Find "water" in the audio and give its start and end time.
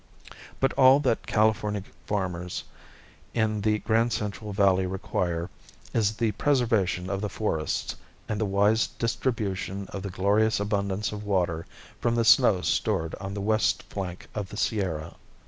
11.23-11.67